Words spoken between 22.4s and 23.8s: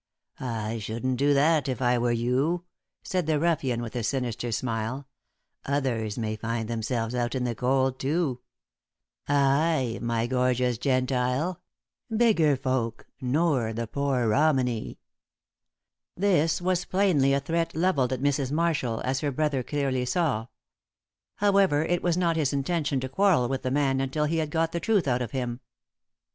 intention to quarrel with the